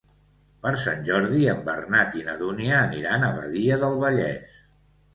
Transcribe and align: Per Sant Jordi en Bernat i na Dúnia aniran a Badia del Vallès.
Per 0.63 0.71
Sant 0.83 1.05
Jordi 1.09 1.43
en 1.53 1.61
Bernat 1.69 2.19
i 2.23 2.27
na 2.31 2.37
Dúnia 2.41 2.83
aniran 2.89 3.31
a 3.31 3.33
Badia 3.39 3.81
del 3.87 3.99
Vallès. 4.07 4.63